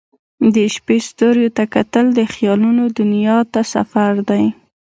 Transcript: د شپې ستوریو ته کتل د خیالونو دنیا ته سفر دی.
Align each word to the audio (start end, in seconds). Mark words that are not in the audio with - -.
د 0.53 0.55
شپې 0.75 0.97
ستوریو 1.07 1.53
ته 1.57 1.63
کتل 1.75 2.05
د 2.17 2.19
خیالونو 2.33 2.83
دنیا 2.97 3.37
ته 3.53 3.61
سفر 3.73 4.11
دی. 4.29 4.45